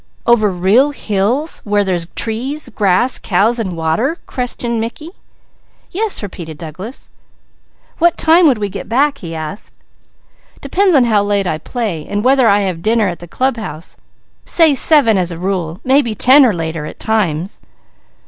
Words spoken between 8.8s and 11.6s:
back?" he asked. "Depends on how late I